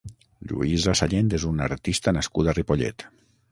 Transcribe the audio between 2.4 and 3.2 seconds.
a Ripollet.